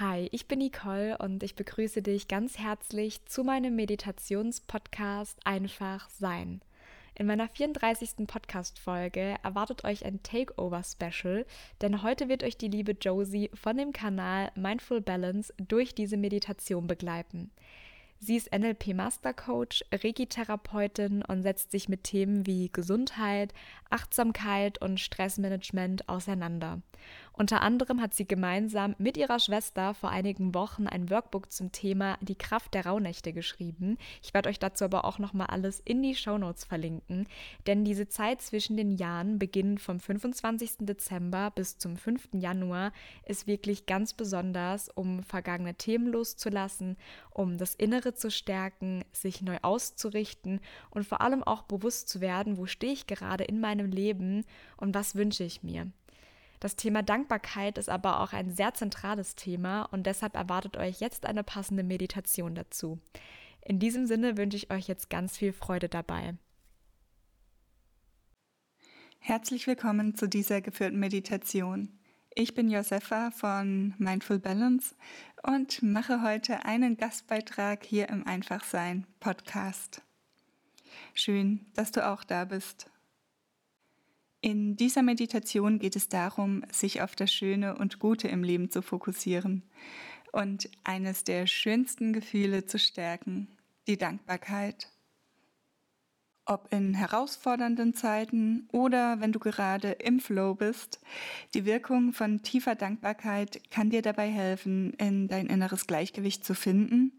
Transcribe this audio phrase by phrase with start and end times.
[0.00, 6.60] Hi, ich bin Nicole und ich begrüße dich ganz herzlich zu meinem Meditationspodcast Einfach Sein.
[7.16, 8.28] In meiner 34.
[8.28, 11.44] Podcast-Folge erwartet euch ein Takeover-Special,
[11.80, 16.86] denn heute wird euch die liebe Josie von dem Kanal Mindful Balance durch diese Meditation
[16.86, 17.50] begleiten.
[18.20, 23.52] Sie ist NLP Master Coach, Reiki-Therapeutin und setzt sich mit Themen wie Gesundheit,
[23.90, 26.82] Achtsamkeit und Stressmanagement auseinander.
[27.32, 32.18] Unter anderem hat sie gemeinsam mit ihrer Schwester vor einigen Wochen ein Workbook zum Thema
[32.20, 33.96] Die Kraft der Rauhnächte geschrieben.
[34.22, 37.28] Ich werde euch dazu aber auch nochmal alles in die Shownotes verlinken,
[37.68, 40.78] denn diese Zeit zwischen den Jahren, beginnend vom 25.
[40.80, 42.30] Dezember bis zum 5.
[42.32, 42.92] Januar,
[43.24, 46.96] ist wirklich ganz besonders, um vergangene Themen loszulassen,
[47.30, 52.56] um das Innere zu stärken, sich neu auszurichten und vor allem auch bewusst zu werden,
[52.56, 54.44] wo stehe ich gerade in meinem Leben
[54.76, 55.86] und was wünsche ich mir.
[56.60, 61.24] Das Thema Dankbarkeit ist aber auch ein sehr zentrales Thema und deshalb erwartet euch jetzt
[61.24, 62.98] eine passende Meditation dazu.
[63.64, 66.34] In diesem Sinne wünsche ich euch jetzt ganz viel Freude dabei.
[69.20, 71.98] Herzlich willkommen zu dieser geführten Meditation.
[72.34, 74.94] Ich bin Josefa von Mindful Balance
[75.42, 80.02] und mache heute einen Gastbeitrag hier im Einfachsein Podcast.
[81.14, 82.90] Schön, dass du auch da bist.
[84.40, 88.82] In dieser Meditation geht es darum, sich auf das Schöne und Gute im Leben zu
[88.82, 89.64] fokussieren
[90.32, 93.48] und eines der schönsten Gefühle zu stärken,
[93.88, 94.92] die Dankbarkeit.
[96.46, 101.00] Ob in herausfordernden Zeiten oder wenn du gerade im Flow bist,
[101.52, 107.12] die Wirkung von tiefer Dankbarkeit kann dir dabei helfen, in dein inneres Gleichgewicht zu finden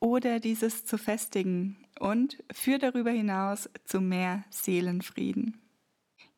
[0.00, 5.65] oder dieses zu festigen und führt darüber hinaus zu mehr Seelenfrieden.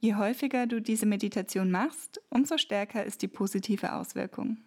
[0.00, 4.58] Je häufiger du diese Meditation machst, umso stärker ist die positive Auswirkung.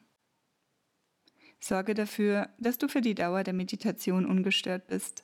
[1.60, 5.24] Sorge dafür, dass du für die Dauer der Meditation ungestört bist.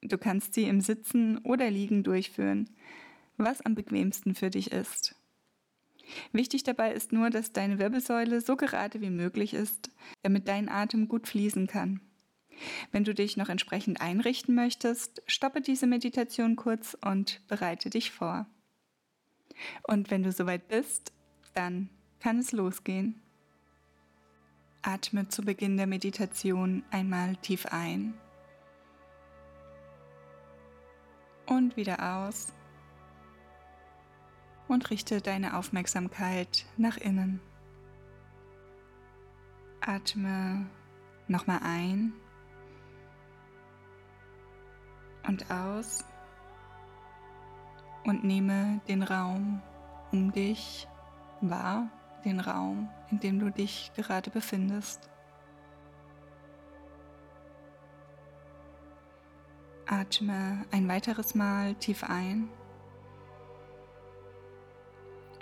[0.00, 2.70] Du kannst sie im Sitzen oder Liegen durchführen,
[3.36, 5.14] was am bequemsten für dich ist.
[6.32, 9.90] Wichtig dabei ist nur, dass deine Wirbelsäule so gerade wie möglich ist,
[10.22, 12.00] damit dein Atem gut fließen kann.
[12.92, 18.46] Wenn du dich noch entsprechend einrichten möchtest, stoppe diese Meditation kurz und bereite dich vor.
[19.82, 21.12] Und wenn du soweit bist,
[21.54, 21.88] dann
[22.20, 23.20] kann es losgehen.
[24.82, 28.14] Atme zu Beginn der Meditation einmal tief ein
[31.46, 32.52] und wieder aus
[34.68, 37.40] und richte deine Aufmerksamkeit nach innen.
[39.80, 40.66] Atme
[41.28, 42.12] nochmal ein
[45.26, 46.04] und aus
[48.04, 49.62] und nehme den Raum
[50.12, 50.86] um dich
[51.40, 51.88] wahr,
[52.24, 55.10] den Raum, in dem du dich gerade befindest.
[59.86, 62.48] Atme ein weiteres Mal tief ein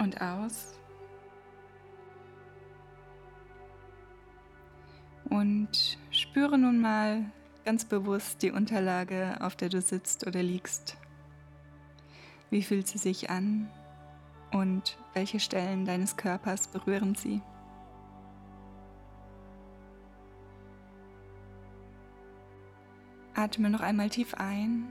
[0.01, 0.75] und aus.
[5.31, 7.25] Und spüre nun mal
[7.65, 10.97] ganz bewusst die Unterlage, auf der du sitzt oder liegst.
[12.53, 13.71] Wie fühlt sie sich an
[14.53, 17.41] und welche Stellen deines Körpers berühren sie?
[23.35, 24.87] Atme noch einmal tief ein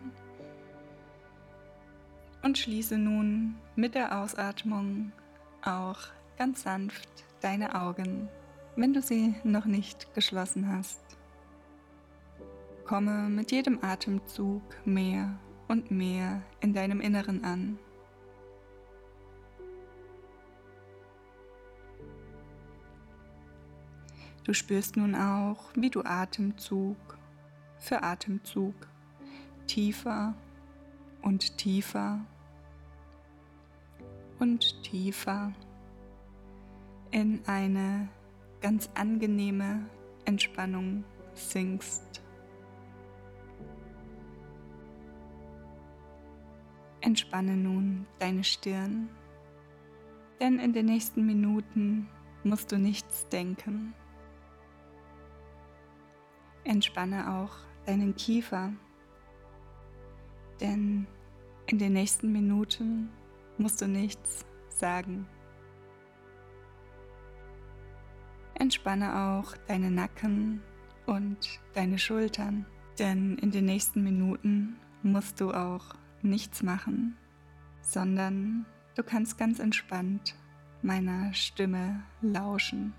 [2.41, 5.11] und schließe nun mit der Ausatmung
[5.61, 5.99] auch
[6.39, 7.09] ganz sanft
[7.41, 8.27] deine Augen,
[8.75, 11.03] wenn du sie noch nicht geschlossen hast.
[12.85, 15.37] Komme mit jedem Atemzug mehr
[15.71, 17.79] und mehr in deinem Inneren an.
[24.43, 26.97] Du spürst nun auch, wie du Atemzug
[27.77, 28.75] für Atemzug
[29.65, 30.35] tiefer
[31.21, 32.19] und tiefer
[34.39, 35.53] und tiefer
[37.11, 38.09] in eine
[38.59, 39.85] ganz angenehme
[40.25, 42.20] Entspannung sinkst.
[47.11, 49.09] Entspanne nun deine Stirn,
[50.39, 52.07] denn in den nächsten Minuten
[52.45, 53.93] musst du nichts denken.
[56.63, 57.51] Entspanne auch
[57.85, 58.71] deinen Kiefer,
[60.61, 61.05] denn
[61.65, 63.09] in den nächsten Minuten
[63.57, 65.27] musst du nichts sagen.
[68.53, 70.61] Entspanne auch deine Nacken
[71.07, 72.65] und deine Schultern,
[72.99, 75.93] denn in den nächsten Minuten musst du auch
[76.23, 77.17] nichts machen,
[77.81, 78.65] sondern
[78.95, 80.35] du kannst ganz entspannt
[80.81, 82.93] meiner Stimme lauschen.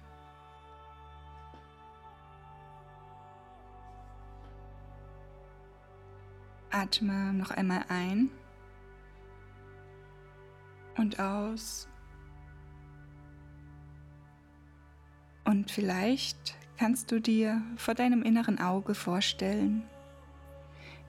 [6.70, 8.30] Atme noch einmal ein
[10.96, 11.88] und aus.
[15.44, 19.82] Und vielleicht kannst du dir vor deinem inneren Auge vorstellen,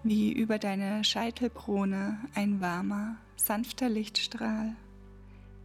[0.03, 4.75] wie über deine Scheitelkrone ein warmer, sanfter Lichtstrahl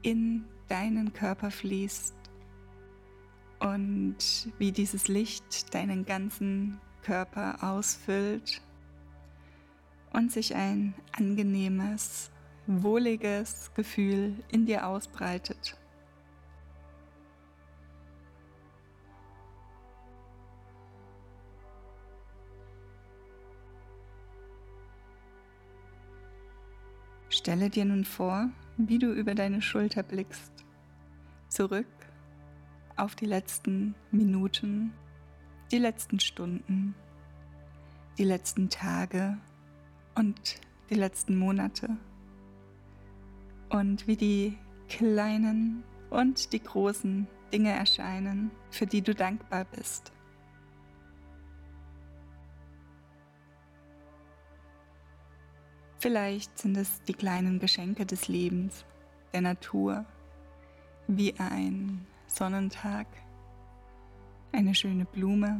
[0.02, 2.14] in deinen Körper fließt
[3.58, 4.16] und
[4.58, 8.62] wie dieses Licht deinen ganzen Körper ausfüllt
[10.12, 12.30] und sich ein angenehmes,
[12.66, 15.76] wohliges Gefühl in dir ausbreitet.
[27.38, 30.52] Stelle dir nun vor, wie du über deine Schulter blickst,
[31.48, 31.86] zurück
[32.96, 34.92] auf die letzten Minuten,
[35.70, 36.96] die letzten Stunden,
[38.18, 39.38] die letzten Tage
[40.16, 41.96] und die letzten Monate
[43.68, 44.58] und wie die
[44.88, 50.10] kleinen und die großen Dinge erscheinen, für die du dankbar bist.
[56.00, 58.84] Vielleicht sind es die kleinen Geschenke des Lebens,
[59.32, 60.04] der Natur,
[61.08, 63.08] wie ein Sonnentag,
[64.52, 65.58] eine schöne Blume,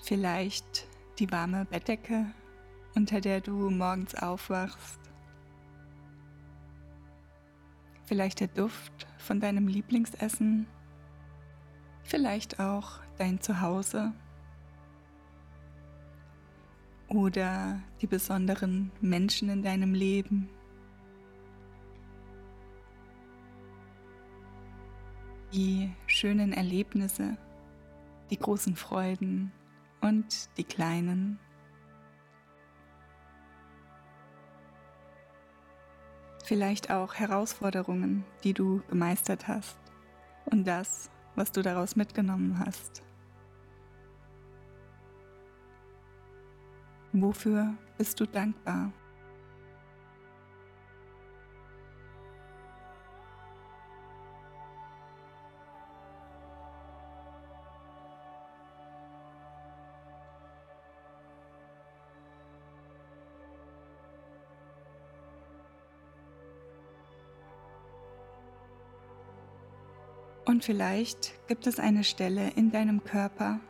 [0.00, 0.88] vielleicht
[1.18, 2.24] die warme Bettdecke,
[2.94, 4.98] unter der du morgens aufwachst,
[8.06, 10.66] vielleicht der Duft von deinem Lieblingsessen,
[12.02, 14.14] vielleicht auch dein Zuhause
[17.12, 20.48] oder die besonderen Menschen in deinem Leben.
[25.52, 27.36] Die schönen Erlebnisse,
[28.30, 29.52] die großen Freuden
[30.00, 31.38] und die kleinen.
[36.44, 39.78] Vielleicht auch Herausforderungen, die du gemeistert hast
[40.46, 43.02] und das, was du daraus mitgenommen hast.
[47.14, 48.90] Wofür bist du dankbar?
[70.46, 73.60] Und vielleicht gibt es eine Stelle in deinem Körper,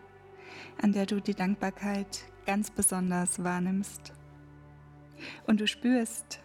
[0.80, 4.12] an der du die Dankbarkeit ganz besonders wahrnimmst.
[5.46, 6.40] Und du spürst,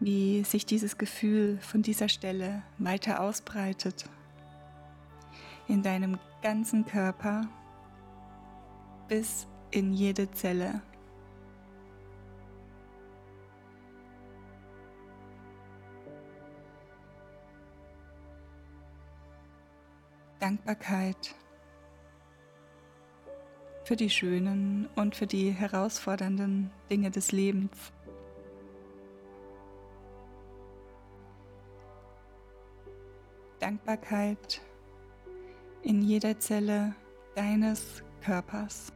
[0.00, 4.08] wie sich dieses Gefühl von dieser Stelle weiter ausbreitet
[5.66, 7.48] in deinem ganzen Körper
[9.08, 10.80] bis in jede Zelle.
[20.40, 21.34] Dankbarkeit
[23.88, 27.70] für die schönen und für die herausfordernden Dinge des Lebens.
[33.60, 34.60] Dankbarkeit
[35.82, 36.94] in jeder Zelle
[37.34, 38.92] deines Körpers.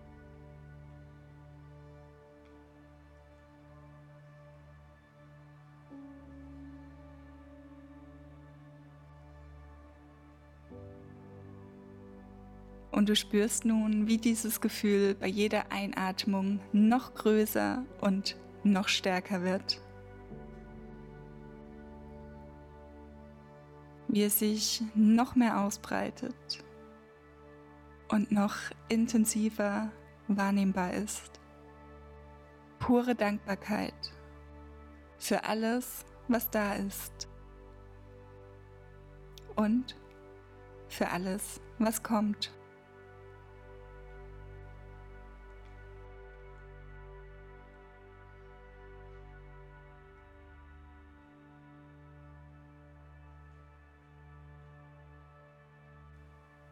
[12.92, 19.42] Und du spürst nun, wie dieses Gefühl bei jeder Einatmung noch größer und noch stärker
[19.42, 19.80] wird.
[24.08, 26.62] Wie es sich noch mehr ausbreitet
[28.08, 28.56] und noch
[28.90, 29.90] intensiver
[30.28, 31.40] wahrnehmbar ist.
[32.78, 33.94] Pure Dankbarkeit
[35.16, 37.26] für alles, was da ist.
[39.56, 39.96] Und
[40.88, 42.52] für alles, was kommt.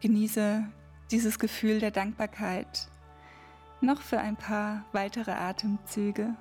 [0.00, 0.64] Genieße
[1.10, 2.88] dieses Gefühl der Dankbarkeit
[3.82, 6.34] noch für ein paar weitere Atemzüge.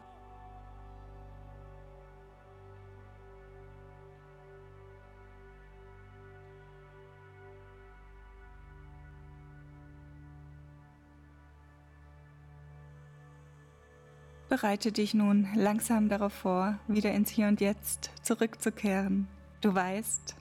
[14.48, 19.28] Bereite dich nun langsam darauf vor, wieder ins Hier und Jetzt zurückzukehren.
[19.62, 20.36] Du weißt,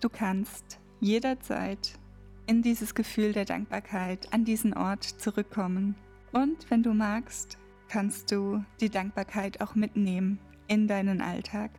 [0.00, 1.98] du kannst jederzeit
[2.46, 5.94] in dieses Gefühl der Dankbarkeit, an diesen Ort zurückkommen.
[6.32, 7.58] Und wenn du magst,
[7.88, 11.70] kannst du die Dankbarkeit auch mitnehmen in deinen Alltag.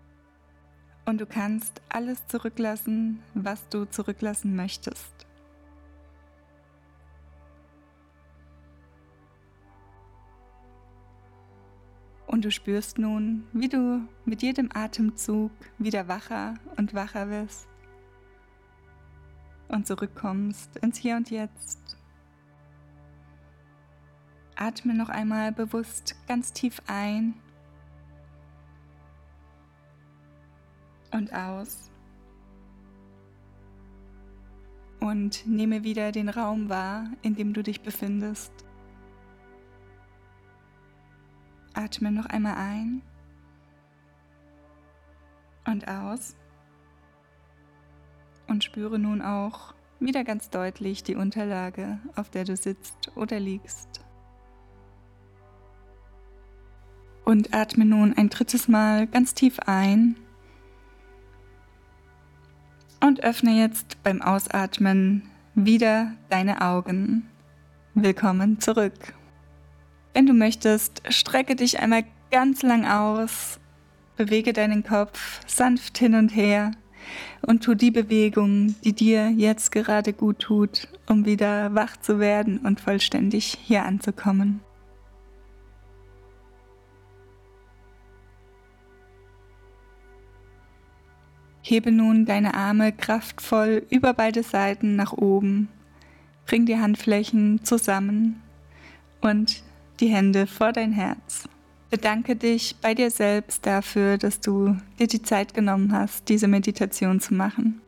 [1.06, 5.28] Und du kannst alles zurücklassen, was du zurücklassen möchtest.
[12.28, 17.68] Und du spürst nun, wie du mit jedem Atemzug wieder wacher und wacher wirst
[19.68, 21.98] und zurückkommst ins Hier und Jetzt.
[24.56, 27.34] Atme noch einmal bewusst ganz tief ein
[31.12, 31.92] und aus.
[35.00, 38.52] Und nehme wieder den Raum wahr, in dem du dich befindest.
[41.74, 43.02] Atme noch einmal ein
[45.66, 46.36] und aus
[48.56, 54.00] und spüre nun auch wieder ganz deutlich die Unterlage, auf der du sitzt oder liegst.
[57.26, 60.16] Und atme nun ein drittes Mal ganz tief ein
[63.02, 67.28] und öffne jetzt beim Ausatmen wieder deine Augen.
[67.94, 69.14] Willkommen zurück.
[70.14, 73.60] Wenn du möchtest, strecke dich einmal ganz lang aus,
[74.16, 76.72] bewege deinen Kopf sanft hin und her
[77.42, 82.60] und tu die Bewegung, die dir jetzt gerade gut tut, um wieder wach zu werden
[82.60, 84.62] und vollständig hier anzukommen.
[91.68, 95.68] Hebe nun deine Arme kraftvoll über beide Seiten nach oben.
[96.46, 98.44] Bring die Handflächen zusammen
[99.22, 99.64] und
[100.00, 101.50] die Hände vor dein Herz.
[101.96, 107.22] Bedanke dich bei dir selbst dafür, dass du dir die Zeit genommen hast, diese Meditation
[107.22, 107.80] zu machen.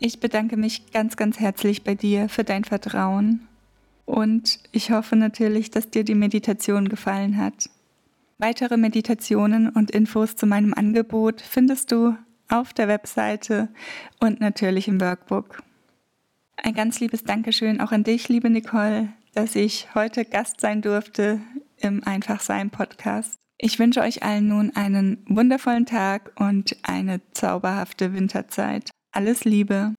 [0.00, 3.46] Ich bedanke mich ganz, ganz herzlich bei dir für dein Vertrauen
[4.06, 7.70] und ich hoffe natürlich, dass dir die Meditation gefallen hat.
[8.38, 12.16] Weitere Meditationen und Infos zu meinem Angebot findest du
[12.48, 13.68] auf der Webseite
[14.18, 15.62] und natürlich im Workbook.
[16.56, 21.40] Ein ganz liebes Dankeschön auch an dich, liebe Nicole, dass ich heute Gast sein durfte
[21.84, 23.36] im Einfachsein Podcast.
[23.58, 28.90] Ich wünsche euch allen nun einen wundervollen Tag und eine zauberhafte Winterzeit.
[29.12, 29.94] Alles Liebe.